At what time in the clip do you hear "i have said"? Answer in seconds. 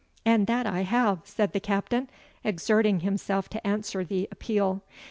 0.65-1.53